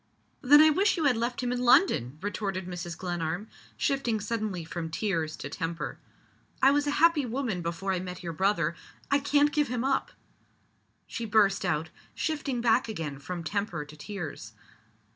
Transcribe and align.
_""Then 0.49 0.61
I 0.61 0.71
wish 0.71 0.97
you 0.97 1.03
had 1.03 1.15
left 1.15 1.43
him 1.43 1.51
in 1.51 1.61
London!" 1.61 2.17
retorted 2.23 2.65
Mrs. 2.65 2.97
Glenarm, 2.97 3.47
shifting 3.77 4.19
suddenly 4.19 4.63
from 4.65 4.89
tears 4.89 5.35
to 5.35 5.47
temper. 5.47 5.99
"I 6.59 6.71
was 6.71 6.87
a 6.87 6.97
happy 6.97 7.23
woman 7.23 7.61
before 7.61 7.93
I 7.93 7.99
met 7.99 8.23
your 8.23 8.33
brother. 8.33 8.75
I 9.11 9.19
can't 9.19 9.53
give 9.53 9.67
him 9.67 9.83
up!" 9.83 10.11
she 11.05 11.25
burst 11.25 11.63
out, 11.63 11.91
shifting 12.15 12.61
back 12.61 12.89
again 12.89 13.19
from 13.19 13.43
temper 13.43 13.85
to 13.85 13.95
tears. 13.95 14.53